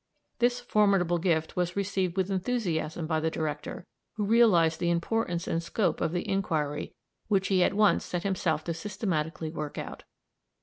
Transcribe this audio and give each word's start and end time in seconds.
This 0.39 0.59
formidable 0.59 1.19
gift 1.19 1.55
was 1.55 1.75
received 1.75 2.17
with 2.17 2.31
enthusiasm 2.31 3.05
by 3.05 3.19
the 3.19 3.29
director, 3.29 3.85
who 4.13 4.25
realised 4.25 4.79
the 4.79 4.89
importance 4.89 5.47
and 5.47 5.61
scope 5.61 6.01
of 6.01 6.11
the 6.11 6.27
inquiry, 6.27 6.95
which 7.27 7.49
he 7.49 7.63
at 7.63 7.75
once 7.75 8.03
set 8.03 8.23
himself 8.23 8.63
to 8.63 8.73
systematically 8.73 9.51
work 9.51 9.77
out. 9.77 10.01